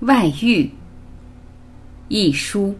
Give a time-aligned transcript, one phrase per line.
[0.00, 0.68] 外遇，
[2.08, 2.74] 一书。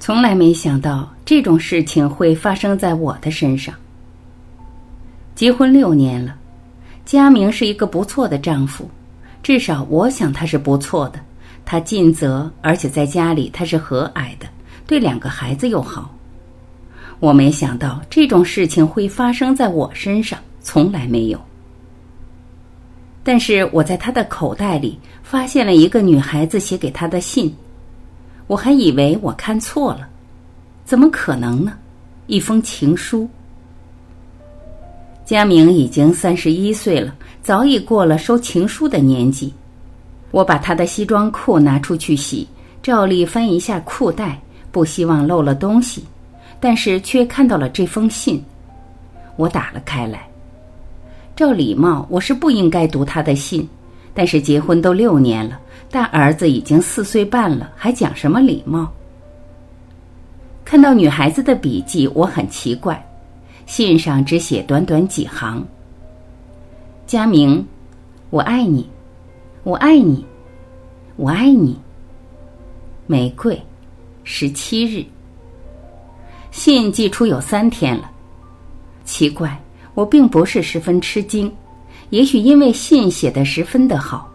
[0.00, 3.72] 从来没想到这种事情会发生在我的身上。
[5.36, 6.36] 结婚六年了，
[7.04, 8.90] 佳明是一个不错的丈夫，
[9.44, 11.20] 至少我想他是不错的。
[11.64, 14.46] 他尽责，而且在家里他是和蔼的。
[14.86, 16.14] 对两个孩子又好，
[17.20, 21.40] 我没想到这种事情会发生在我身上，从来没有。
[23.22, 27.54] 但是我在他的口袋里发现了一个女孩子写给他的信，
[28.46, 30.06] 我还以为我看错了，
[30.84, 31.72] 怎么可能呢？
[32.26, 33.26] 一封情书。
[35.24, 39.54] 佳明已经三十一岁了，早已过了收情书的年纪。
[40.30, 42.46] 我把他的西装裤拿出去洗，
[42.82, 44.38] 照例翻一下裤带。
[44.74, 46.04] 不希望漏了东西，
[46.58, 48.44] 但是却看到了这封信，
[49.36, 50.28] 我打了开来。
[51.36, 53.68] 照礼貌，我是不应该读他的信，
[54.12, 55.60] 但是结婚都六年了，
[55.92, 58.92] 大儿子已经四岁半了，还讲什么礼貌？
[60.64, 63.00] 看到女孩子的笔记，我很奇怪，
[63.66, 65.64] 信上只写短短几行
[67.06, 67.64] ：“佳明，
[68.30, 68.90] 我爱你，
[69.62, 70.26] 我爱你，
[71.14, 71.78] 我爱你。”
[73.06, 73.56] 玫瑰。
[74.24, 75.04] 十七日，
[76.50, 78.10] 信寄出有三天了。
[79.04, 79.62] 奇怪，
[79.94, 81.52] 我并不是十分吃惊。
[82.08, 84.30] 也许因为信写得十分的好，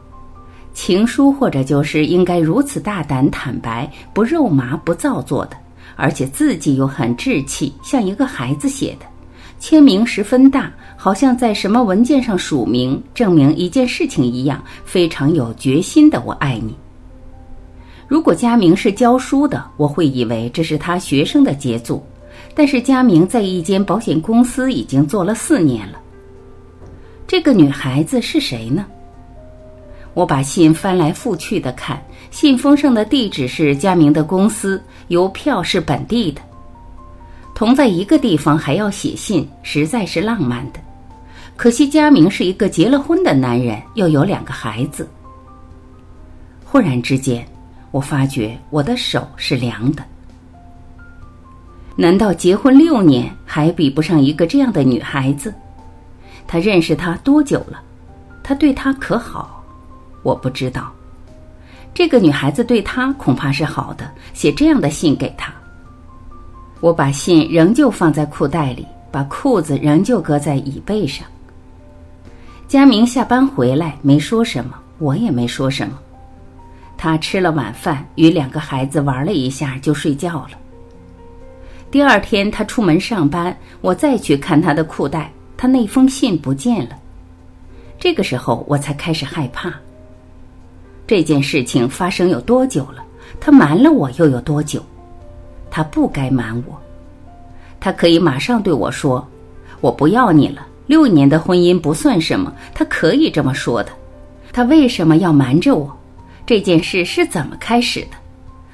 [0.73, 5.58] 情书或者就是应该如此大胆坦白，不肉麻不造作的，
[5.96, 9.08] 而且字迹又很稚气，像一个孩子写的，
[9.59, 16.22] 签名十分大，好像在什么文件上署名，证明一件事情一样，非常有决心的。
[16.26, 16.76] 我爱你。
[18.10, 22.04] 如果佳明是教书的，我会以为这是他学生的杰作。
[22.56, 26.00] 但是佳明在一间保险公司已经做了四年了。
[27.28, 28.84] 这个女孩子是谁呢？
[30.16, 36.42] 我把信翻来覆去的看，信封上的地址是佳明的公司，邮票是本地的。
[37.53, 40.80] 同在一个地方还要写信，实在是浪漫的。
[41.56, 45.08] 可惜佳明是一个结了婚的男人，又有两个孩子。
[46.66, 47.46] 忽然之间。
[47.91, 50.03] 我发觉我的手是凉的。
[51.95, 55.53] 难道结婚六年还比不上一个这样的女孩子？
[56.47, 57.81] 他认识她多久了？
[58.44, 59.63] 他对她可好？
[60.23, 60.91] 我不知道。
[61.94, 65.53] 这个女孩子对他恐怕是好的，写这样的信给他。
[66.79, 71.27] 我把信仍旧放在裤袋里，把裤子仍旧搁在椅背上。
[72.67, 76.00] 佳明下班回来没说什么，我也没说什么。
[77.02, 80.50] 他吃了晚饭，与两个孩子玩了一下，就睡觉了。
[81.90, 87.00] 第二天，他出门上班，我再去看他的裤袋，他那封信不见了。
[87.98, 89.74] 这个时候，我才开始害怕。
[91.08, 93.02] 这件事情发生有多久了？
[93.40, 94.84] 他瞒了我又有多久？
[95.72, 96.78] 他不该瞒我，
[97.80, 99.26] 他可以马上对我说
[99.80, 103.90] ：“我不要你了。”六年的婚姻不算什么，他可以这么说的。
[104.52, 105.96] 他为什么要瞒着我？
[106.50, 108.18] 这件事是怎么开始的？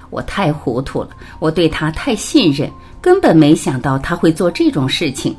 [0.10, 1.10] 我太糊涂了，
[1.40, 2.72] 我对他太信任，
[3.02, 5.36] 根本没想到他会做这种事情。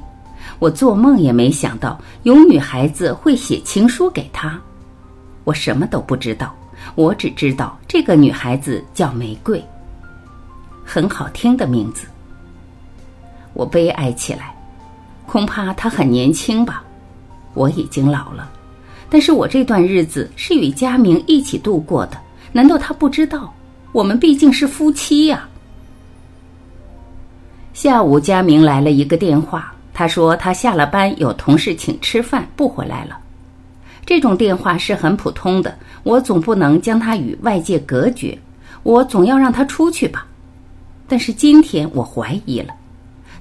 [0.59, 4.61] 我做梦也没想到有女孩子会写情书给他。
[5.45, 6.55] 我什么都不知道，
[6.95, 9.65] 我只知道这个女孩子叫玫瑰，
[10.85, 12.07] 很好听的名字。
[13.55, 14.55] 我悲哀起来，
[15.25, 16.85] 恐怕她很年轻吧。
[17.55, 18.51] 我已经老了，
[19.09, 22.25] 但是我这段日子是与佳明一起度过的。
[22.53, 23.53] 难道他不知道？
[23.93, 25.49] 我们毕竟是夫妻呀。
[27.73, 33.19] 下午，佳明来了一个电话，他说他下了班有同事请吃饭，不回来了。
[34.05, 38.39] 这种电话是很普通的，我总不能将他与外界隔绝，
[38.83, 40.27] 我总要让他出去吧。
[41.09, 42.75] 但是今天我怀疑了，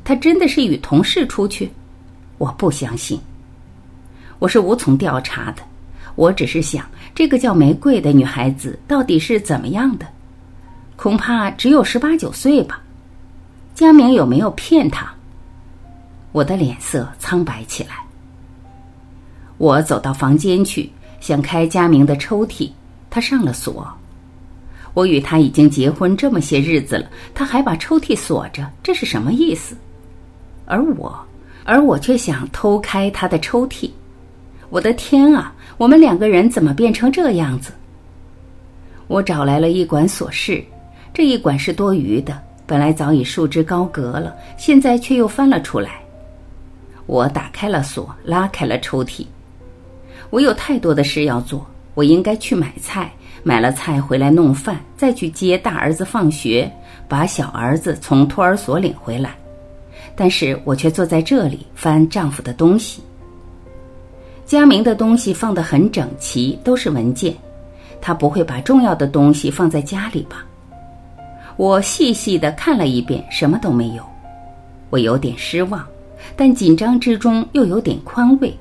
[0.03, 1.71] 他真的是与同事出去？
[2.38, 3.19] 我不相信。
[4.39, 5.62] 我是无从调查的。
[6.15, 6.85] 我只是想，
[7.15, 10.06] 这个叫玫瑰的女孩子到底是怎么样的？
[10.97, 12.81] 恐怕只有十八九岁吧。
[13.73, 15.07] 佳明有没有骗她？
[16.33, 18.03] 我的脸色苍白起来。
[19.57, 20.91] 我走到房间去，
[21.21, 22.69] 想开佳明的抽屉，
[23.09, 23.88] 他上了锁。
[24.94, 29.77] 我与他已经结婚这么些日子了，他还把抽屉锁着，这是什么意思？
[30.65, 31.17] 而我，
[31.63, 33.89] 而我却想偷开他的抽屉。
[34.69, 35.54] 我的天啊！
[35.77, 37.72] 我们两个人怎么变成这样子？
[39.07, 40.63] 我找来了一管锁匙，
[41.13, 46.00] 这一管是多余的，本来早已束之高阁了，现在却又翻了出来。
[47.06, 49.25] 我打开了锁，拉开了抽屉。
[50.31, 53.12] 我有太多的事要做，我应该去买菜，
[53.44, 56.72] 买了菜回来弄饭，再去接大儿子放学，
[57.07, 59.36] 把小儿子从托儿所领回来。
[60.16, 63.04] 但是我却坐在这里翻丈夫的东西。
[64.45, 67.36] 佳明的东西放得很整齐，都是文件。
[68.00, 70.45] 他不会把重要的东西放在家里吧？
[71.57, 74.03] 我细细的看了一遍，什么都没有。
[74.92, 75.83] 我有点失望，
[76.36, 78.56] 但紧张之中又有点宽慰。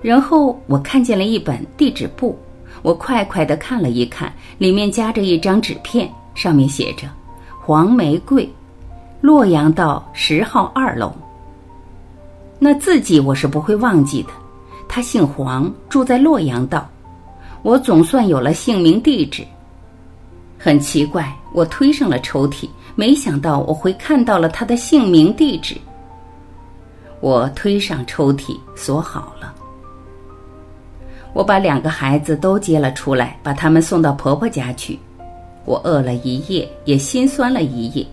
[0.00, 2.38] 然后我看见了一本地址簿，
[2.82, 7.08] 我快快的看了一看，里面夹着一张纸片，上面写着
[7.60, 8.48] “黄玫瑰，
[9.20, 11.12] 洛阳道十号二楼”。
[12.60, 14.28] 那字迹我是不会忘记的。
[14.94, 16.86] 他姓黄，住在洛阳道。
[17.62, 19.42] 我总算有了姓名地址。
[20.58, 25.78] 很奇怪，我推上了抽屉，没想到我会看到了他的姓名地址。
[27.20, 29.54] 我推上抽屉，锁好了。
[31.32, 34.98] 我把两个孩子都接了出来，把他们送到婆婆家去。
[35.64, 38.06] 我饿了一夜，也心酸了一夜。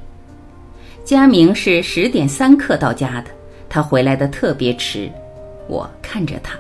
[1.04, 3.32] 佳明是十点三刻到家的，
[3.68, 5.12] 他回来的特别迟。
[5.68, 6.58] 我看着他。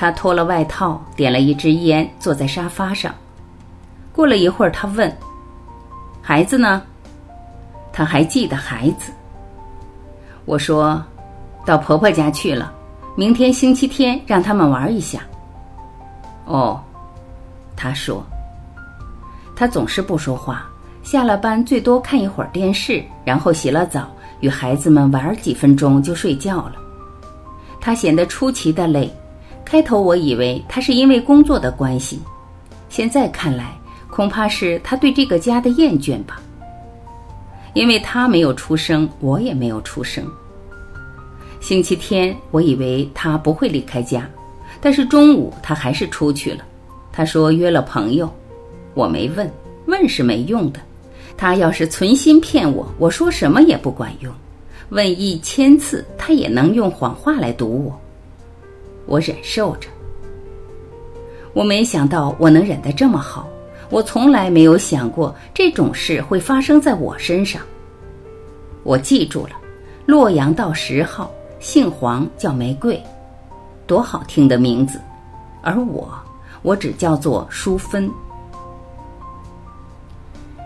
[0.00, 3.14] 他脱了外套，点了一支烟，坐在沙发上。
[4.14, 5.14] 过了一会儿，他问
[6.24, 6.82] ：“孩子呢？”
[7.92, 9.12] 他还记得孩子。
[10.46, 11.04] 我说
[11.66, 12.72] ：“到婆婆家去了，
[13.14, 15.20] 明天星期天让他们玩一下。”
[16.48, 16.82] 哦，
[17.76, 18.24] 他说。
[19.54, 20.66] 他总是不说话，
[21.02, 24.08] 下了班最多看一会儿电视，然后洗了澡，
[24.40, 26.76] 与孩子们玩几分钟就睡觉了。
[27.78, 29.14] 他显得出奇的累。
[29.70, 32.18] 开头我以为他是因为工作的关系，
[32.88, 33.72] 现在看来
[34.10, 36.42] 恐怕是他对这个家的厌倦吧。
[37.74, 40.26] 因为他没有出声，我也没有出声。
[41.60, 44.28] 星期天我以为他不会离开家，
[44.80, 46.64] 但是中午他还是出去了。
[47.12, 48.28] 他说约了朋友，
[48.94, 49.48] 我没问，
[49.86, 50.80] 问是没用的。
[51.36, 54.34] 他要是存心骗我，我说什么也不管用。
[54.88, 58.00] 问一千次，他也能用谎话来堵我。
[59.10, 59.88] 我忍受着，
[61.52, 63.48] 我没想到我能忍得这么好。
[63.88, 67.60] 我从来没有想过这种事会发生在我身上。
[68.84, 69.54] 我记住了，
[70.06, 71.28] 洛阳道十号，
[71.58, 73.02] 姓黄，叫玫瑰，
[73.84, 75.00] 多好听的名字。
[75.60, 76.08] 而我，
[76.62, 78.08] 我只叫做淑芬。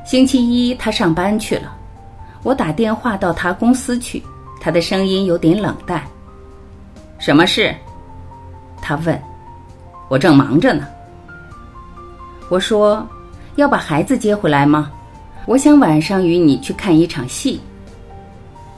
[0.04, 1.74] 星期一他上班去了，
[2.42, 4.22] 我打电话到他公司去，
[4.60, 6.04] 他的声音有点冷淡。
[7.18, 7.74] 什么事？
[8.86, 9.18] 他问
[10.10, 10.86] ：“我正忙着呢。”
[12.50, 13.08] 我说
[13.56, 14.90] ：“要把孩子接回来吗？
[15.46, 17.58] 我想晚上与你去看一场戏。”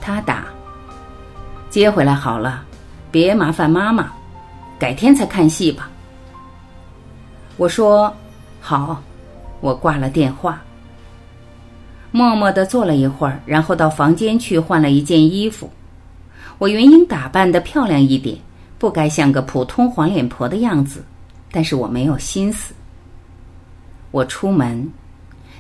[0.01, 0.45] 他答
[1.69, 2.63] ：“接回来好了，
[3.11, 4.13] 别麻烦妈妈，
[4.79, 5.91] 改天再看戏吧。”
[7.59, 8.15] 我说
[8.63, 9.03] ：“好。”
[9.61, 10.63] 我挂了电话，
[12.13, 15.69] 默默的坐了一会儿，然后到房间去换了一件衣服。
[16.59, 18.37] 我原应打扮的漂亮一点。
[18.79, 21.05] 不该像个普通黄脸婆的样子，
[21.51, 22.75] 但是我没有心思。
[24.11, 24.91] 我出门，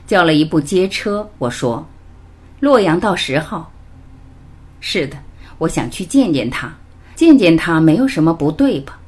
[0.07, 1.29] 叫了一部街车。
[1.39, 1.87] 我说
[2.61, 3.71] ：“洛阳到十号。”
[4.81, 5.17] 是的，
[5.59, 6.73] 我想去见见他，
[7.15, 8.99] 见见他没有什么不对吧？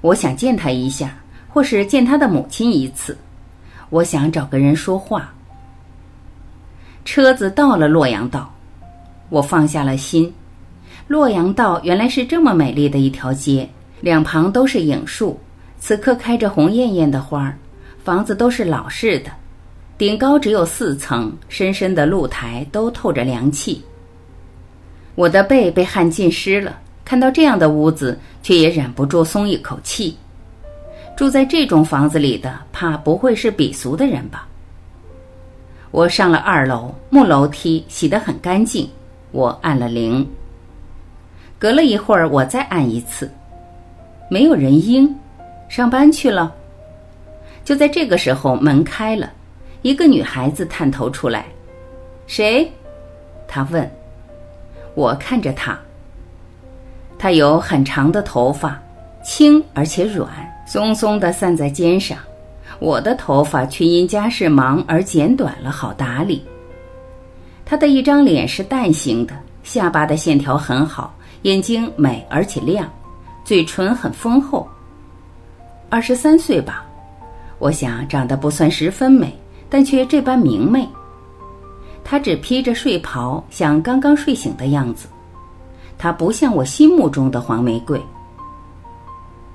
[0.00, 3.18] 我想见他一下，或是见他的母亲一次。
[3.90, 5.32] 我想找个人说话。
[7.04, 8.52] 车子到了洛阳道，
[9.28, 10.32] 我放下了心。
[11.10, 13.68] 洛阳道原来是这么美丽的一条街，
[14.00, 15.36] 两旁都是影树，
[15.80, 17.58] 此刻开着红艳艳的花儿，
[18.04, 19.32] 房子都是老式的，
[19.98, 23.82] 顶高只有四层，深深的露台都透着凉气。
[25.16, 30.16] 我的背被汗浸湿了，看到这样的屋子，却也忍不住松一口气。
[31.16, 34.46] 住在这种房子里的，怕不会是鄙俗的人吧？
[35.90, 38.88] 我上了二楼，木楼梯洗得很干净，
[39.32, 40.24] 我按了铃。
[41.60, 43.30] 隔了一会儿，我再按一次，
[44.30, 45.14] 没有人应，
[45.68, 46.50] 上班去了。
[47.62, 49.30] 就在这个时候，门开了，
[49.82, 51.44] 一个女孩子探头出来
[52.26, 52.66] ：“谁？”
[53.46, 53.88] 她问。
[54.94, 55.78] 我看着她，
[57.18, 58.80] 她有很长的头发，
[59.22, 60.30] 轻而且软，
[60.66, 62.16] 松松的散在肩上。
[62.78, 66.42] 我的头发却因家事忙而剪短了，好打理。
[67.66, 71.14] 她的一张脸是蛋形的，下巴的线条很好。
[71.42, 72.88] 眼睛美而且亮，
[73.44, 74.68] 嘴唇很丰厚。
[75.88, 76.84] 二十三岁吧，
[77.58, 79.36] 我想长得不算十分美，
[79.68, 80.86] 但却这般明媚。
[82.04, 85.08] 他只披着睡袍，像刚刚睡醒的样子。
[85.96, 88.00] 他不像我心目中的黄玫瑰。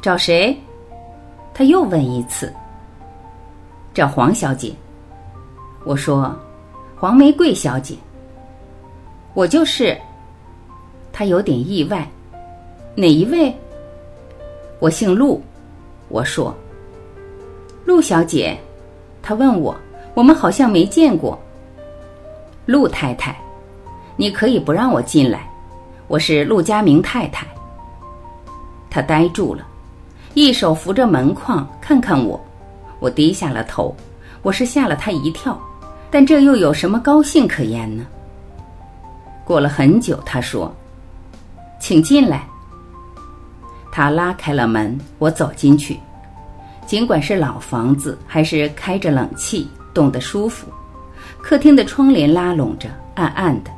[0.02, 0.56] 找谁？
[1.54, 2.54] 他又问一次。
[3.94, 4.74] 找黄小姐。
[5.86, 6.36] 我说
[7.00, 7.96] ：“黄玫瑰小姐。”
[9.34, 9.98] 我就是。
[11.18, 12.06] 他有点意外。
[12.94, 13.56] 哪一位？
[14.80, 15.42] 我姓陆。
[16.10, 16.54] 我说
[17.88, 18.58] ：“陆小姐。”
[19.24, 19.74] 他问我
[20.14, 21.40] ：“我们好像没见过。”
[22.68, 23.34] 陆太太，
[24.18, 25.50] 你可以不让我进来。
[26.08, 27.48] 我是陆家明太太。
[28.90, 29.66] 他呆住了，
[30.34, 32.38] 一手扶着门框，看看我。
[33.00, 33.96] 我低下了头。
[34.42, 35.58] 我是吓了他一跳，
[36.12, 38.06] 但这又有什么高兴可言呢？
[39.46, 40.72] 过了很久，他说
[41.80, 42.48] ：“请进来。”
[43.92, 45.98] 他拉开了门，我走进去。
[46.86, 50.68] 尽管是老房子，还是开着冷气，冻得舒服。
[51.42, 53.72] 客厅的窗帘拉拢着，暗暗的。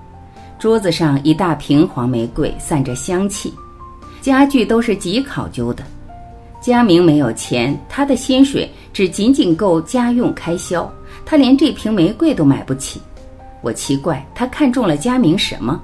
[0.57, 3.53] 桌子上一大瓶黄玫瑰，散着香气。
[4.19, 5.83] 家具都是极考究的。
[6.59, 10.91] 佳明没有钱，他的薪水只仅仅够家用开销，
[11.23, 12.99] 他连这瓶玫瑰都买不起。
[13.61, 15.79] 我奇怪，他看中了佳明什么？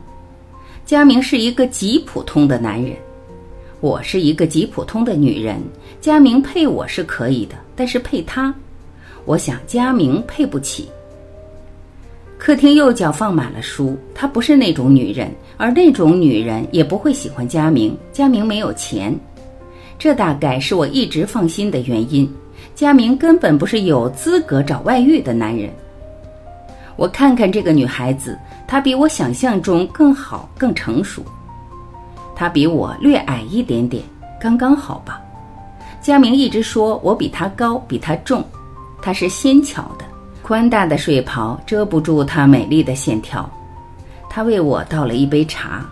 [0.86, 2.94] 佳明是一个极普通的男人，
[3.80, 5.62] 我是一个极普通的女人。
[6.02, 8.54] 佳明配我是可以的，但是配他，
[9.24, 10.90] 我想佳明配不起。
[12.38, 17.98] 客厅右脚放满了书，她不是那种女人，而那种女人也不会喜欢佳明。
[18.12, 19.18] 佳明没有钱，
[19.98, 22.30] 这大概是我一直放心的原因。
[22.76, 25.70] 佳明根本不是有资格找外遇的男人。
[26.98, 28.38] 我看看这个女孩子，
[28.74, 31.24] 他比我想象中更好、更成熟。
[32.36, 34.04] 他比我略矮一点点，
[34.42, 35.22] 刚刚好吧。
[36.02, 38.44] 佳明一直说我比他高，比他重，
[39.00, 40.06] 他是纤巧的。
[40.42, 43.48] 宽大的睡袍遮不住他美丽的线条，
[44.28, 45.86] 他为我倒了一杯茶。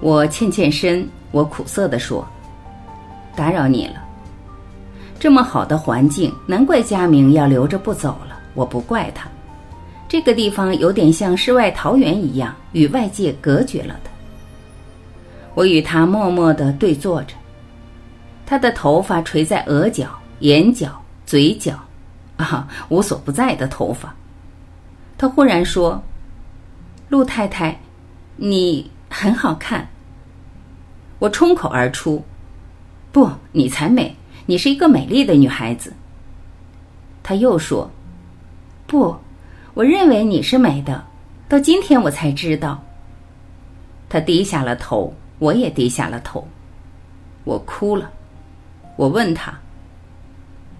[0.00, 2.22] 我欠欠身，我苦涩地说
[3.34, 3.94] ：“打扰你了。”
[5.18, 8.38] 这么好的环境，难怪佳明要留着不走了。
[8.52, 9.26] 我不怪他，
[10.12, 14.10] 这个地方有点像世外桃源一样，与外界隔绝了的。
[15.54, 17.34] 我与他默默地对坐着，
[18.44, 21.82] 他的头发垂在额角、眼角、嘴角。
[22.36, 24.14] 啊，无所不在的头发。
[25.16, 26.02] 他忽然说
[27.08, 27.80] ：“陆太太，
[28.36, 29.88] 你很好看。”
[31.20, 32.22] 我冲口而出
[33.12, 34.14] ：“不，你才美，
[34.44, 35.90] 你是一个美丽的女孩子。”
[37.24, 37.90] 他又说
[38.86, 39.16] ：“不，
[39.74, 41.04] 我认为你是美的，
[41.48, 42.82] 到今天我才知道。”
[44.08, 46.46] 他低下了头，我也低下了头。
[47.44, 48.10] 我哭了。
[48.96, 49.58] 我问他：“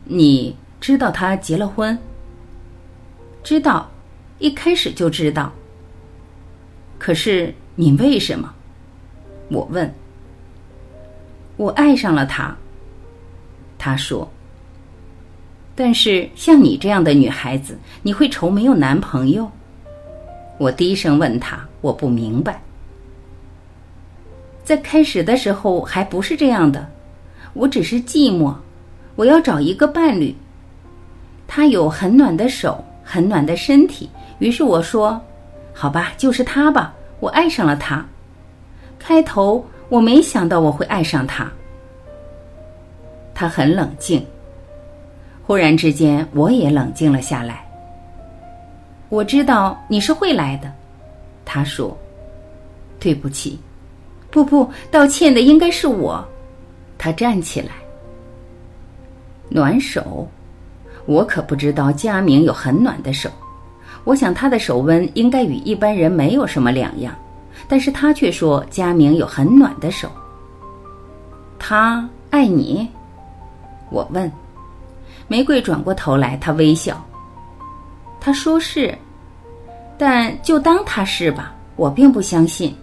[0.04, 1.96] 你？”知道他结了婚。
[3.44, 3.88] 知道，
[4.40, 5.52] 一开始就知道。
[6.98, 8.52] 可是你为什么？
[9.48, 9.94] 我问。
[11.56, 12.54] 我爱上了他。
[13.78, 14.28] 他说。
[15.84, 19.50] 但是像你这样的女孩子，你会愁没有男朋友？
[20.56, 22.62] 我低声问他，我不明白。
[24.62, 26.88] 在开始的时候还不是这样的，
[27.52, 28.54] 我只是寂寞，
[29.16, 30.32] 我要找一个伴侣。
[31.48, 34.08] 他有很暖的手，很暖的身体。
[34.38, 35.20] 于是我说
[35.74, 38.06] ：“好吧，就是他吧。”我爱上了他。
[39.00, 41.50] 开头我没想到我会爱上他。
[43.34, 44.24] 他很冷静。
[45.52, 47.62] 忽然之间，我也冷静了下来。
[49.10, 50.72] 我知道你是会来的，
[51.44, 51.94] 他说
[52.98, 53.60] ：“对不起，
[54.30, 56.26] 不不，道歉的应该是我。”
[56.96, 57.72] 他站起来，
[59.50, 60.26] 暖手。
[61.04, 63.28] 我可不知道佳明有很暖的手，
[64.04, 67.14] 我想他的手温应该与一般人没有什么两样，
[67.68, 70.10] 但是他却说佳明有很暖的手。
[71.58, 72.88] 他爱你？
[73.90, 74.32] 我问。
[75.28, 77.02] 玫瑰转过头来，他微笑。
[78.20, 78.96] 他说是，
[79.98, 81.54] 但就当他是吧。
[81.74, 82.76] 我并不相信。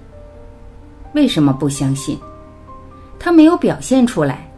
[1.14, 2.18] 为什么不相信？
[3.20, 4.50] 他没有表现出来。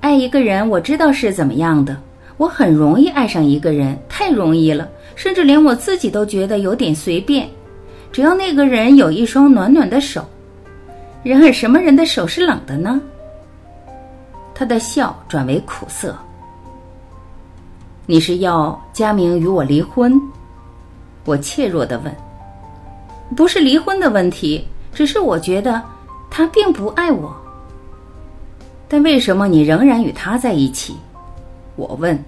[0.00, 2.00] 爱一个人，我知道是怎么样的。
[2.36, 7.48] 我很容易爱上一个人，太容易了，甚至连我自己都觉得有点随便。
[8.12, 10.24] 只要那个人有一双暖暖的手。
[11.22, 13.00] 然而，什么人的手是冷的呢？
[14.54, 16.16] 他的笑转为苦涩。
[18.10, 20.20] 你是要佳明与我离婚？
[21.24, 22.12] 我怯弱的问。
[23.36, 25.80] 不是离婚的问题，只是我觉得
[26.28, 27.32] 他并不爱我。
[28.88, 30.96] 但为什么你仍然与他在一起？
[31.76, 32.20] 我问：“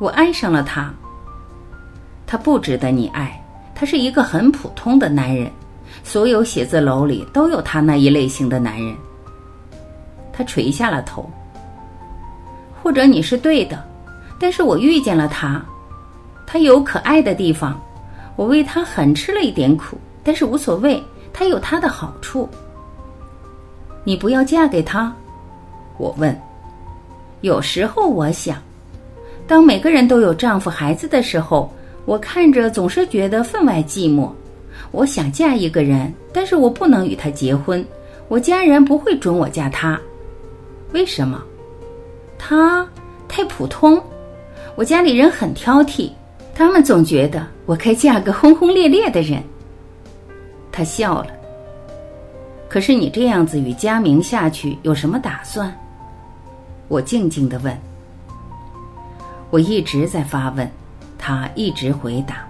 [0.00, 0.90] 我爱上了他。
[2.26, 3.38] 他不值得你爱，
[3.74, 5.52] 他是一个很普通的男人，
[6.02, 8.96] 所有写字楼里都有他那一类型的男人。
[10.32, 11.30] 他垂下了头。
[12.82, 13.86] 或者你是对的，
[14.38, 15.64] 但是我遇见了他，
[16.46, 17.80] 他有可爱的地方，
[18.36, 21.02] 我为他很吃了一点苦，但是无所谓，
[21.32, 22.48] 他有他的好处。
[24.04, 25.12] 你不要嫁给他，
[25.98, 26.38] 我问。
[27.40, 28.56] 有时候我想，
[29.46, 31.72] 当每个人都有丈夫孩子的时候，
[32.04, 34.30] 我看着总是觉得分外寂寞。
[34.92, 37.84] 我想嫁一个人，但是我不能与他结婚，
[38.28, 40.00] 我家人不会准我嫁他。
[40.92, 41.42] 为什么？
[42.38, 42.86] 他
[43.28, 44.02] 太普通，
[44.76, 46.10] 我家里人很挑剔，
[46.54, 49.42] 他们总觉得我该嫁个轰轰烈烈的人。
[50.70, 51.28] 他笑了。
[52.68, 55.74] 可是你这样子与佳明下去有什么打算？
[56.88, 57.74] 我静静的问。
[59.48, 60.70] 我一直在发问，
[61.16, 62.46] 他一直回答。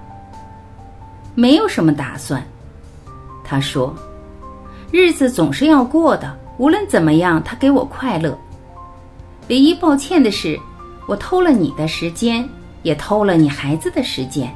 [1.37, 2.43] 没有什么打算，
[3.45, 3.95] 他说，
[4.91, 8.37] 日子总是要过的，无论怎么样，他给我快乐。
[9.49, 10.59] 唯一抱歉的是，
[11.07, 12.49] 我偷了你的时间，
[12.83, 14.53] 也偷了你孩子的时间。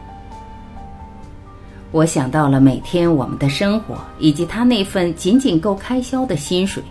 [1.92, 6.82] 我想到了每天我们的生活，以及他那份仅仅够开销的薪水，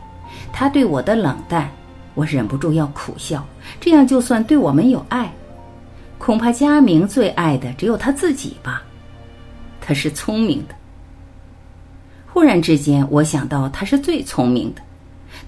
[0.52, 1.70] 他对我的冷淡。
[2.16, 3.46] 我忍不住要苦笑，
[3.80, 5.32] 这样就算对我们有爱，
[6.18, 8.84] 恐怕佳明最爱的只有他自己吧。
[9.80, 10.76] 他是聪明的。
[12.28, 14.82] 忽然之间，我想到他是最聪明的，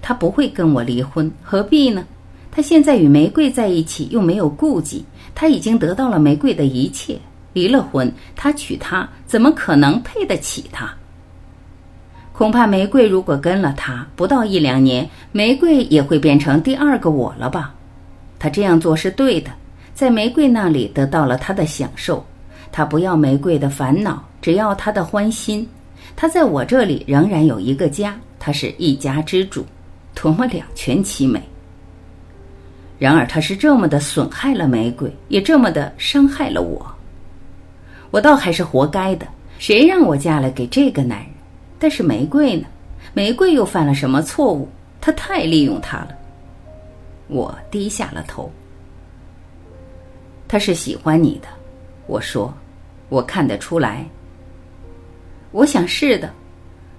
[0.00, 2.06] 他不会跟我离婚，何必呢？
[2.52, 5.04] 他现在与玫瑰在一起，又没有顾忌，
[5.34, 7.18] 他已经得到了玫瑰的一切。
[7.54, 10.90] 离了婚，他娶她，怎么可能配得起她？
[12.32, 17.74] 恐怕玫瑰如果跟了他，不到一两年，玫瑰也会变成第二个我了吧？
[18.38, 19.50] 他这样做是对的，
[19.94, 22.24] 在玫瑰那里得到了他的享受，
[22.70, 25.68] 他不要玫瑰的烦恼，只要他的欢心。
[26.16, 29.64] 他在我这里仍然有一个家，他是一家之主，
[30.14, 31.42] 多么两全其美！
[33.02, 36.86] 然而他是这么的损害了玫瑰，也这么的伤害了我。
[38.12, 39.26] 我倒还是活该的，
[39.58, 41.26] 谁让我嫁了给这个男人？
[41.80, 42.64] 但是玫瑰呢？
[43.12, 44.68] 玫瑰又犯了什么错误？
[45.00, 46.10] 他太利用他了。
[47.26, 48.48] 我低下了头。
[50.46, 51.48] 他是喜欢你的，
[52.06, 52.54] 我说，
[53.08, 54.06] 我看得出来。
[55.50, 56.32] 我想是的，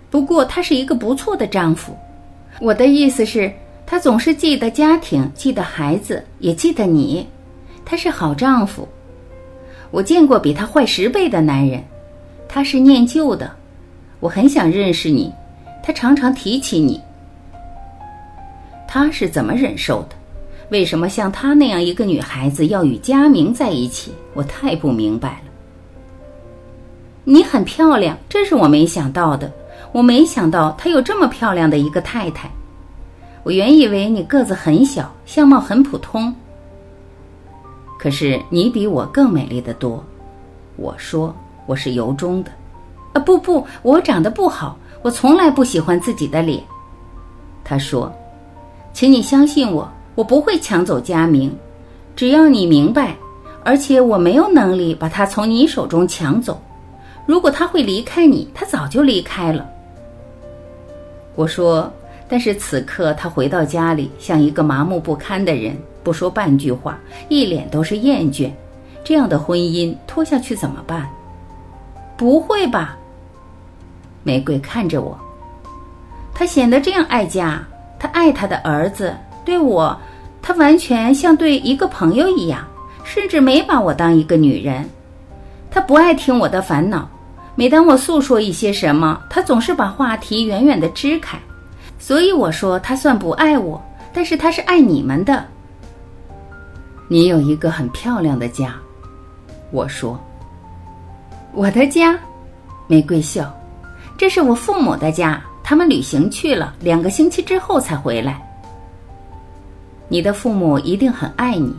[0.10, 1.98] 不过他是一个不错的丈夫。
[2.60, 3.50] 我的意思是，
[3.86, 7.28] 他总是记得家庭，记得孩子，也记得你。
[7.86, 8.88] 他是好丈夫。
[9.92, 11.84] 我见过比他坏十倍的男人，
[12.48, 13.52] 他是念旧的。
[14.20, 15.32] 我很想认识你，
[15.84, 17.00] 他常常提起你。
[18.88, 20.16] 他是怎么忍受的？
[20.70, 24.14] 为什么像他那样一个女孩子要与佳明在一起？
[24.34, 25.52] 我太不明白了。
[27.26, 29.52] 你很漂亮，这是我没想到的。
[29.92, 32.50] 我没想到他有这么漂亮的一个太太。
[33.44, 36.34] 我原以为你个子很小，相貌很普通。
[38.00, 40.04] 可是你比我更美丽的多。
[40.76, 42.52] 我说我是由衷的。
[43.14, 46.64] 啊不不，我长得不好，我从来不喜欢自己的脸。
[47.64, 48.12] 他说
[48.92, 51.56] ：“请你相信我，我不会抢走佳明，
[52.16, 53.16] 只要你明白，
[53.64, 56.60] 而且我没有能力把他从你手中抢走。
[57.26, 59.70] 如果他会离开你，他早就离开了。”
[61.36, 61.92] 我说
[62.28, 66.98] ：“但是此刻他回到家里，像一个麻木不堪的人，不说半句话，
[67.30, 68.50] 一脸都是厌倦。
[69.04, 71.10] 这样的婚姻拖下去怎么办？
[72.16, 72.98] 不会吧？”
[74.24, 75.20] 玫瑰看着我，
[76.34, 77.62] 他显得这样爱家，
[78.00, 79.96] 他爱他的儿子，对我，
[80.42, 82.66] 他完全像对一个朋友一样，
[83.04, 84.90] 甚至没把我当一个女人。
[85.70, 87.10] 他不爱听我的烦恼，
[87.56, 91.38] 每当我诉说一些什么，他总是把话题远远的支开。
[92.04, 95.46] 所以我说，他算不爱我，但是他是爱你们的。
[97.08, 98.76] 你有一个很漂亮的家，
[99.72, 100.20] 我说。
[101.54, 102.20] 我的家，
[102.88, 103.50] 玫瑰笑。
[104.18, 108.38] 这是我父母的家，他们旅行去了，两个星期之后才回来。
[110.10, 111.74] 你的父母一定很爱你，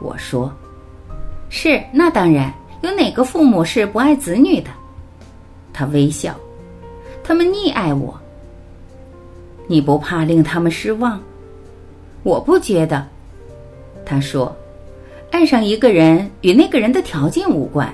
[0.00, 0.52] 我说，
[1.50, 4.70] 是，那当然，有哪个父母是不爱子女的？
[5.72, 6.34] 他微笑，
[7.22, 8.12] 他们溺爱我。
[9.66, 11.20] 你不怕令他们失望？
[12.22, 13.06] 我不觉得。
[14.04, 14.54] 他说，
[15.30, 17.92] 爱上一个人与那个人的条件无关，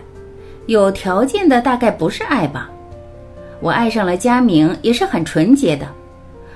[0.66, 2.70] 有条件的大概不是爱吧。
[3.60, 5.86] 我爱上了佳明，也是很纯洁的。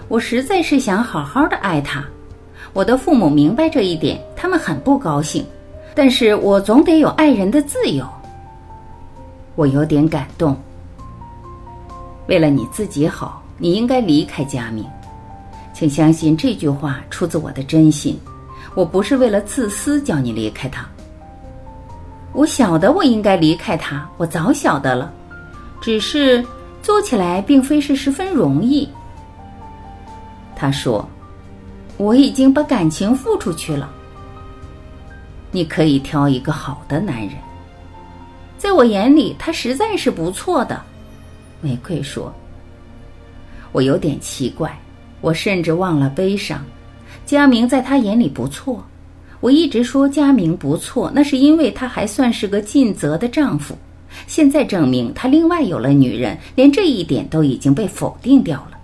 [0.09, 2.05] 我实在是想好好的爱他。
[2.73, 5.45] 我的父母明白这一点，他们很不高兴。
[5.95, 8.07] 但是我总得有爱人的自由。
[9.55, 10.55] 我有点感动。
[12.27, 14.85] 为了你自己好，你应该离开佳明。
[15.77, 18.19] 请相信这句话出自我的真心。
[18.75, 20.89] 我不是为了自私叫你离开他。
[22.33, 25.13] 我晓得我应该离开他，我早晓得了，
[25.79, 26.43] 只是
[26.83, 28.89] 做起来并非是十分容易。
[30.55, 31.07] 他说
[31.99, 33.91] ：“我已经把感情付出去了。
[35.51, 37.33] 你可以挑一个好的男人，
[38.57, 40.81] 在我眼里他实在是不错的。”
[41.61, 42.33] 玫瑰说
[43.73, 44.75] ：“我有点奇怪，
[45.21, 46.65] 我甚至忘了悲伤。
[47.25, 48.85] 佳明在他眼里不错。”
[49.41, 53.77] 我一直说佳明不错，那是因为他还算是个尽责的丈夫。
[54.27, 58.79] 现在证明他另外有了女人，连这一点都已经被否定掉了。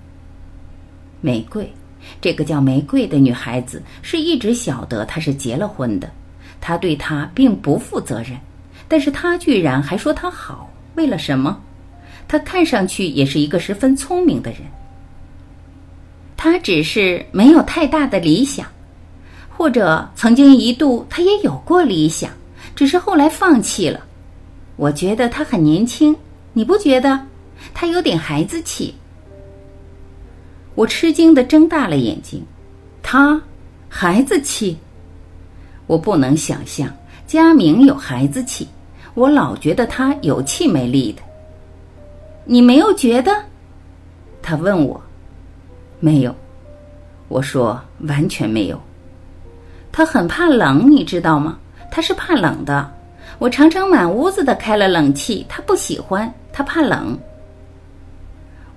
[1.23, 1.73] 玫瑰，
[2.21, 6.09] 这个叫玫瑰的女孩子是一直晓得他是结了婚的，
[6.61, 8.39] 他对她并不负责任，
[8.87, 11.59] 但是他居然还说她好，为了什么？
[12.29, 14.61] 他看上去也是一个十分聪明的人，
[16.45, 18.67] 他只是没有太大的理想。
[19.49, 22.33] 或者曾经一度，他也有过理想，
[22.75, 24.01] 只是后来放弃了。
[24.75, 26.17] 我觉得他很年轻，
[26.53, 27.17] 你不觉得？
[27.73, 28.93] 他有点孩子气。
[30.75, 32.45] 我吃惊的睁大了眼睛，
[33.05, 33.41] 他
[33.89, 34.77] 孩子气？
[35.87, 36.93] 我不能想象
[37.25, 38.67] 佳明有孩子气，
[39.15, 41.23] 我老觉得他有气没力的。
[42.45, 43.33] 你没有觉得？
[44.43, 45.01] 他问我，
[46.03, 46.35] 没有。
[47.29, 48.79] 我说完全没有。
[49.93, 51.57] 他很怕冷，你知道吗？
[51.93, 52.91] 他是怕冷的。
[53.39, 57.17] 我常常满屋子的开了冷气，他不喜欢，他怕冷。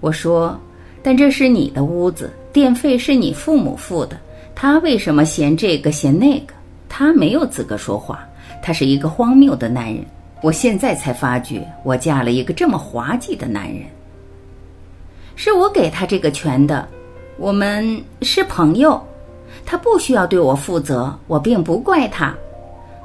[0.02, 0.56] 我说
[1.02, 4.16] ：“但这是你的屋子，电费是你父母付的，
[4.54, 6.54] 他为什么嫌这个嫌那个？
[6.88, 8.20] 他没有资格说话。
[8.62, 10.06] 他是一个荒谬的男人。
[10.42, 13.84] 我现在才发觉，我嫁了一个这么滑稽的男人。
[15.36, 16.88] 是我给他这个权的，
[17.38, 19.02] 我们是朋友。”
[19.66, 22.34] 他不需要对我负责，我并不怪他。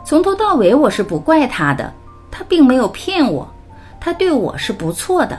[0.04, 1.90] 从头到尾，我是不怪他的。
[2.30, 3.48] 他并没有骗我，
[3.98, 5.38] 他对我是不错的。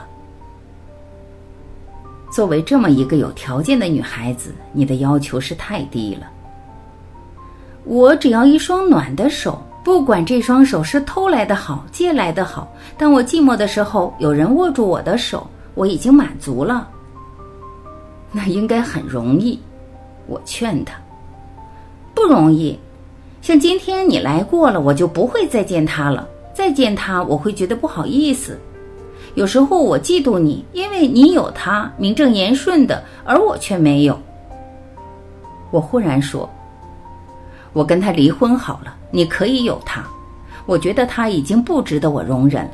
[2.32, 6.26] 作为这么一个有条件的女孩子，你的要求是太低了。
[7.84, 12.68] 我只要一双暖的手，不管这双手是偷来的好，借来的好。
[12.98, 16.88] 当我寂寞的时候，有人握住我的手，我已经满足了。
[18.32, 19.60] 那应该很容易，
[20.26, 20.94] 我劝他。
[22.14, 22.78] 不容易，
[23.40, 26.26] 像今天你来过了，我就不会再见他了。
[26.54, 28.58] 再见他，我会觉得不好意思。
[29.34, 34.18] 有时候我嫉妒你，因为你有他，名正言顺的，而我却没有。
[35.70, 36.48] 我忽然说
[37.72, 40.04] ：“我跟他离婚好了，你可以有他。
[40.66, 42.72] 我觉得他已经不值得我容忍了。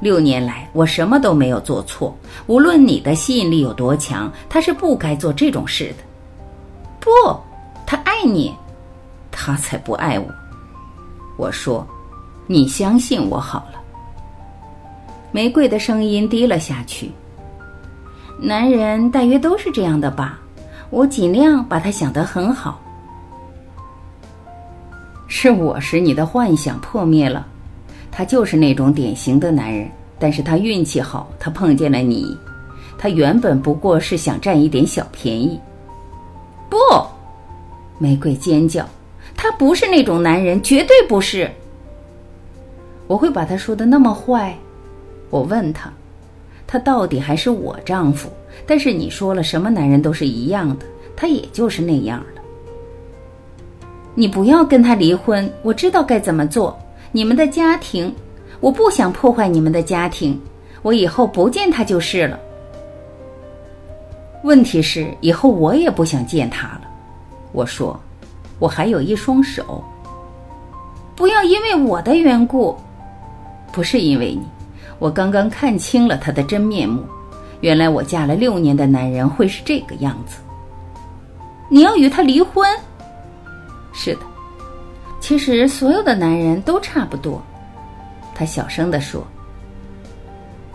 [0.00, 2.16] 六年来，我什么都没有做错。
[2.46, 6.04] 无论你的吸引力有多强，他是不该做这种事的。
[6.98, 7.10] 不，
[7.86, 8.54] 他爱你。”
[9.32, 10.26] 他才不爱我，
[11.36, 11.86] 我说，
[12.46, 13.80] 你相信我好了。
[15.30, 17.10] 玫瑰的声音低了下去。
[18.38, 20.40] 男人大约都是这样的吧，
[20.90, 22.80] 我尽量把他想得很好。
[25.28, 27.46] 是我使你的幻想破灭了，
[28.20, 32.36] 他就是那种典型的男人，但是他运气好，他碰见了你，
[32.98, 35.58] 他原本不过是想占一点小便宜。
[36.68, 36.76] 不，
[37.96, 38.86] 玫瑰尖叫。
[39.34, 41.50] 他不是那种男人，绝对不是。
[43.06, 44.54] 我会把他说的那么坏？
[45.30, 45.90] 我问他，
[46.66, 48.28] 他到底还是我丈夫？
[48.66, 50.84] 但是你说了，什么男人都是一样的，
[51.16, 52.42] 他也就是那样了。
[54.14, 56.78] 你不要跟他离婚，我知道该怎么做。
[57.12, 58.14] 你们的家庭，
[58.60, 60.40] 我不想破坏你们的家庭，
[60.82, 62.38] 我以后不见他就是了。
[64.44, 66.82] 问题是，以后我也不想见他了。
[67.52, 67.98] 我说。
[68.58, 69.82] 我还有一双手，
[71.16, 72.76] 不要因为我的缘故，
[73.72, 74.42] 不是因为你。
[74.98, 77.02] 我刚刚看清了他的真面目，
[77.62, 80.40] 原来我嫁了六年的男人会是这个样子。
[81.70, 82.68] 你要与他离婚？
[83.94, 84.20] 是的，
[85.20, 87.40] 其实所有的男人都差不多。
[88.34, 89.24] 他小声地说：“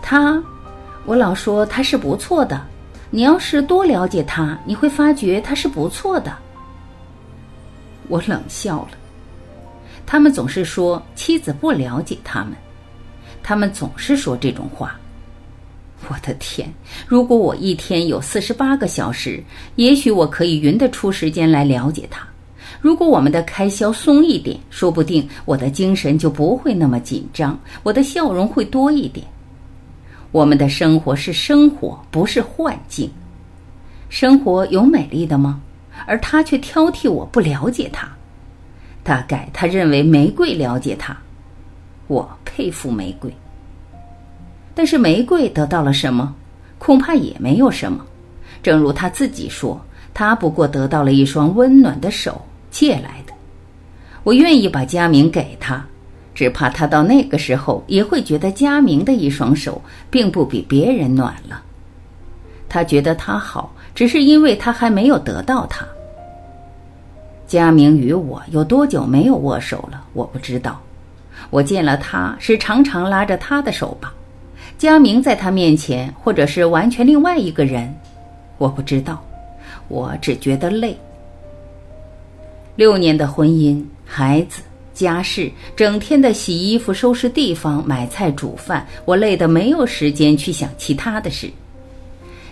[0.00, 0.42] 他，
[1.04, 2.64] 我老说他是不错的。
[3.10, 6.32] 你要是多了解他，你会发觉他是不错的。”
[8.08, 8.90] 我冷笑了。
[10.06, 12.52] 他们总是说妻子不了解他们，
[13.42, 14.96] 他们总是说这种话。
[16.08, 16.72] 我的天！
[17.06, 19.42] 如果我一天有四十八个小时，
[19.74, 22.24] 也许我可以匀得出时间来了解他。
[22.80, 29.26] 如果我们的开销松一点，说不定我的精神就不会那么紧张，我的笑容会多一点。
[30.32, 33.10] 我们的生活是生活，不是幻境。
[34.08, 35.60] 生活有美丽的吗？
[36.06, 38.06] 而他却挑剔我不了解他。
[39.02, 41.16] 大概他认为玫瑰了解他。
[42.06, 43.32] 我佩服玫瑰。
[44.74, 46.34] 但是玫瑰得到了什么？
[46.78, 48.04] 恐怕也没有什么。
[48.62, 49.80] 正如他自己说，
[50.12, 52.40] 他不过得到了一双温暖的手，
[52.76, 53.32] 借来的。
[54.22, 55.82] 我愿意把佳明给他，
[56.34, 61.62] 只怕他到那个时候也会觉得佳明的一双手并不比别人暖了。
[62.68, 65.86] 他觉得他好，只是因为他还没有得到他。
[67.46, 70.04] 佳明与我有多久没有握手了？
[70.12, 70.78] 我不知道。
[71.48, 74.12] 我见了他是常常拉着他的手吧。
[74.76, 77.94] 佳明在他面前，或者是完全另外一个人，
[78.58, 79.24] 我不知道。
[79.88, 80.94] 我只觉得累。
[82.76, 84.60] 六年的婚姻，孩子，
[84.92, 91.50] 家事，整天的洗衣服、收拾地方、买菜、煮饭，我累得没有时间去想其他的事。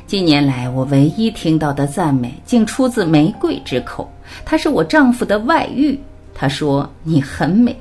[0.06, 4.10] 近年来，我唯一听到的赞美，竟出自玫瑰之口。
[4.46, 5.98] 她是我丈夫的外遇。
[6.32, 7.78] 她说：“你很美。”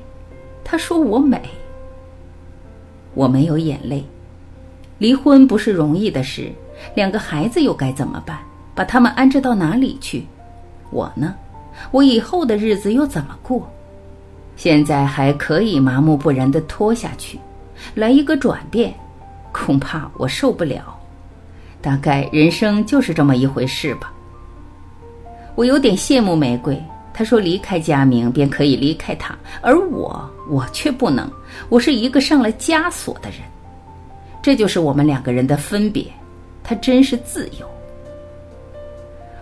[0.62, 1.40] 她说：“我美。”
[3.14, 4.04] 我没有眼泪。
[4.98, 6.52] 离婚不是容易的事，
[6.94, 8.38] 两个孩子又该怎么办？
[8.74, 10.26] 把他们安置到哪里去？
[10.90, 11.34] 我呢？
[11.90, 13.68] 我以后的日子又怎么过？
[14.56, 17.38] 现在还可以麻木不仁地拖下去，
[17.94, 18.94] 来一个转变，
[19.52, 20.96] 恐怕我受不了。
[21.80, 24.12] 大概人生就是这么一回事吧。
[25.54, 26.80] 我有点羡慕玫瑰，
[27.12, 31.30] 她说离开佳明便可以离开他，而我，我却不能。
[31.68, 33.38] 我是一个上了枷锁的人。
[34.40, 36.06] 这就是我们两个人的分别，
[36.62, 37.68] 他真是自由。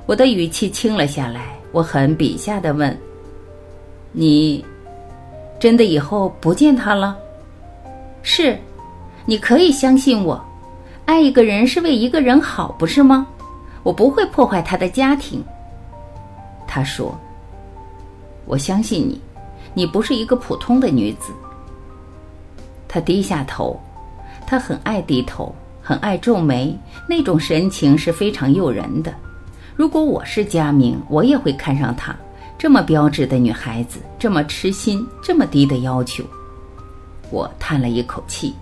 [0.07, 2.97] 我的语气轻了下来，我很笔下的问
[4.13, 4.65] ：“你
[5.59, 7.17] 真的以后不见他了
[8.23, 8.59] ？”“是，
[9.25, 10.41] 你可以相信我，
[11.07, 13.27] 爱一个人是为一个人好，不是吗？
[13.83, 15.43] 我不会破坏他的家庭。”
[16.69, 17.19] 他说
[18.47, 19.21] ：“我相信你，
[19.75, 21.33] 你不是一个普通的女子。”
[22.87, 23.81] 他低下头。
[24.45, 29.11] 他很爱低头，很爱皱眉，那种神情是非常诱人的。
[29.75, 32.15] 如果我是佳明，我也会看上她。
[32.59, 36.23] 这么标致的女孩子，这么痴心，这么低的要求，
[37.31, 38.55] 我叹了一口气。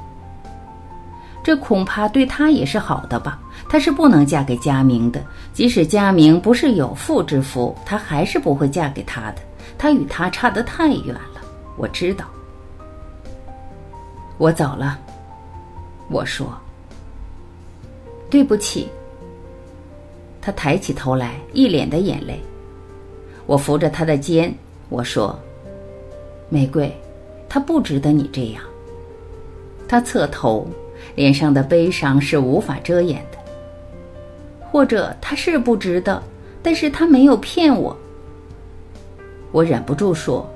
[1.43, 3.39] 这恐怕对她也是好的吧？
[3.69, 9.37] 她是不能嫁给佳明的，即使佳明不是有妇之夫，她还是不会嫁给他的。
[9.77, 11.41] 她与他差得太远了，
[11.77, 12.25] 我知道。
[14.39, 14.99] 我走了。
[16.09, 16.47] 我说
[18.31, 18.89] ：“对不起。”
[20.41, 22.41] 他抬起头来，一脸的眼泪。
[23.47, 24.55] 我扶着他的肩，
[24.89, 25.39] 我说
[26.49, 26.91] ：“玫瑰，
[27.49, 28.63] 他不值得你这样。”
[29.89, 30.67] 他侧头，
[31.15, 33.39] 脸上的悲伤是无法遮掩的。
[34.71, 36.23] 或者他是不值得，
[36.63, 37.97] 但是他没有骗我。
[39.51, 40.49] 我忍不住说：“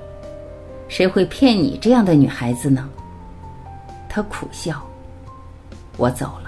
[0.87, 2.89] 谁会骗你这样的女孩子呢？”
[4.07, 4.81] 他苦笑。
[5.97, 6.44] 我走了，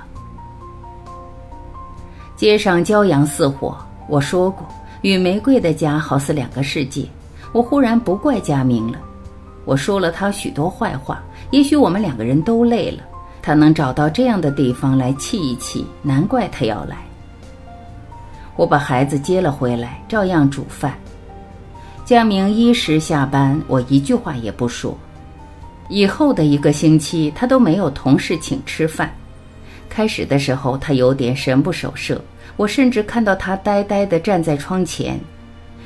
[2.38, 3.76] 街上骄阳似火。
[4.08, 4.66] 我说过，
[5.02, 7.04] 与玫瑰的家好似两个世界。
[7.52, 9.00] 我忽然不怪佳明了，
[9.66, 11.22] 我说了他许多坏话。
[11.50, 13.02] 也许我们两个人都累了，
[13.42, 16.98] 他能找到这样的地方来气一气，难怪他要来。
[18.56, 20.94] 我把孩子接了回来，照样煮饭。
[22.06, 24.96] 佳明一时下班，我一句话也不说。
[25.90, 29.12] 以后的一个星期，他都没有同事请吃饭。
[29.98, 32.24] 开始的时候，他有点神不守舍，
[32.56, 35.20] 我甚至看到他呆呆地站在窗前。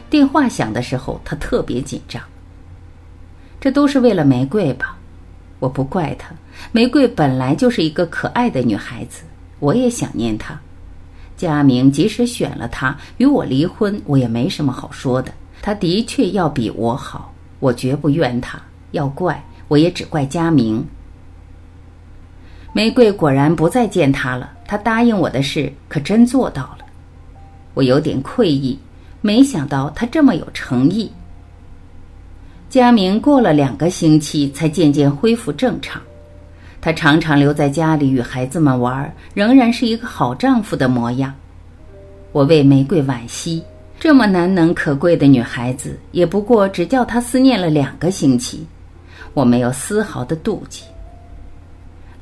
[0.09, 2.21] 电话响的时候，他特别紧张。
[3.57, 4.97] 这都是为了玫瑰吧？
[5.59, 6.35] 我不怪他，
[6.73, 9.23] 玫瑰本来就是一个可爱的女孩子，
[9.59, 10.59] 我也想念她。
[11.37, 15.31] 佳明即使选了她与我离婚，我也没什么好说的。
[15.61, 18.61] 他的确要比我好，我绝不怨他。
[18.91, 20.85] 要怪，我也只怪佳明。
[22.73, 24.51] 玫瑰果然不再见他了。
[24.65, 26.85] 他答应我的事可真做到了，
[27.73, 28.79] 我有点愧意。
[29.19, 31.11] 没想到他这么有诚意。
[32.69, 36.01] 佳明过了两个星期才渐渐恢复正常，
[36.79, 41.33] 他常常留在家里与孩子们玩，仍然是一个好丈夫的模样。
[42.31, 43.61] 我为玫瑰惋惜，
[43.99, 48.65] 这么难能可贵的女孩子，也不过只叫他思念了两个星期。
[49.33, 50.85] 我没有丝毫的妒忌。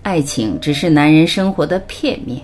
[0.10, 2.42] 爱情只是男人生活的片面。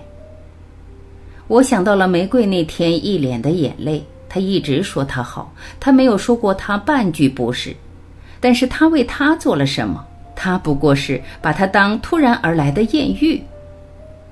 [1.48, 7.74] 我想到了玫瑰那天一脸的眼泪，他一直说他好，他没有说过他半句不是。
[8.38, 10.06] 但是他为他做了什么？
[10.36, 13.42] 他不过是把他当突然而来的艳遇。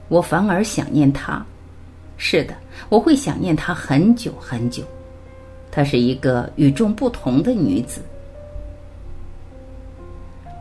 [0.06, 1.44] 我反而想念她。
[2.16, 2.54] 是的，
[2.88, 4.84] 我会想念她很久很久。
[5.72, 8.00] 她是一个与众不同的女子。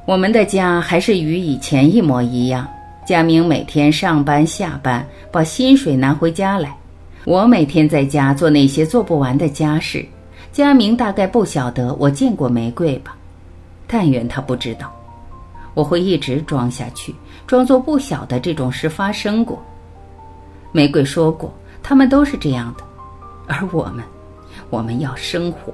[0.05, 2.67] 我们的家还是与以前一模一样。
[3.05, 6.75] 佳明每天上班下班，把薪水拿回家来。
[7.23, 10.05] 我每天在家做那些做不完的家事。
[10.51, 13.15] 佳明大概不晓得我见过玫瑰吧？
[13.87, 14.91] 但愿他不知道。
[15.73, 17.15] 我会一直装下去，
[17.47, 19.61] 装作不晓得这种事发生过。
[20.73, 22.83] 玫瑰说过，他们都是这样的，
[23.47, 24.03] 而我们，
[24.69, 25.73] 我们要生活。